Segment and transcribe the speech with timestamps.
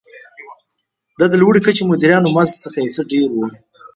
[1.19, 3.39] دا د لوړې کچې مدیرانو مزد څخه یو څه ډېر و.